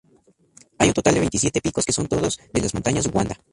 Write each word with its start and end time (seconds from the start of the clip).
Hay 0.79 0.87
un 0.87 0.95
total 0.95 1.13
de 1.13 1.19
veintisiete 1.19 1.61
picos 1.61 1.85
que 1.85 1.93
son 1.93 2.07
todos 2.07 2.39
de 2.51 2.61
las 2.63 2.73
Montañas 2.73 3.07
Wanda. 3.13 3.37